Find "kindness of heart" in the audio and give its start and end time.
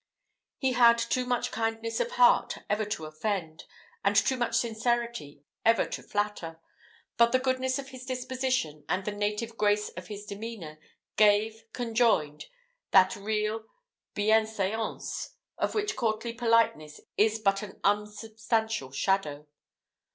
1.51-2.57